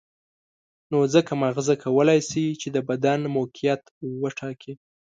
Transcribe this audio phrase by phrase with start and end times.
[0.91, 3.81] نو ځکه ماغزه کولای شي چې د بدن موقعیت
[4.21, 4.73] وټاکي.